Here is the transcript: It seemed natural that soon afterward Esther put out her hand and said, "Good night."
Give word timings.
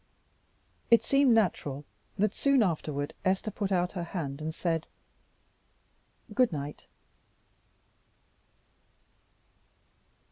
It 0.89 1.03
seemed 1.03 1.31
natural 1.35 1.85
that 2.17 2.33
soon 2.33 2.63
afterward 2.63 3.13
Esther 3.23 3.51
put 3.51 3.71
out 3.71 3.91
her 3.91 4.03
hand 4.03 4.41
and 4.41 4.51
said, 4.51 4.87
"Good 6.33 6.51
night." 6.51 6.87